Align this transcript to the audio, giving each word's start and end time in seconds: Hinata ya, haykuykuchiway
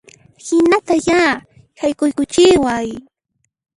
Hinata 0.45 0.93
ya, 1.07 1.21
haykuykuchiway 1.79 2.87